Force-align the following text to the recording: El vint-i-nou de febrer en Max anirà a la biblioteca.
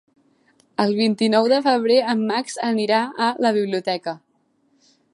El 0.83 0.93
vint-i-nou 0.99 1.51
de 1.53 1.59
febrer 1.67 1.99
en 2.15 2.25
Max 2.33 2.59
anirà 2.73 3.05
a 3.27 3.31
la 3.47 3.53
biblioteca. 3.59 4.19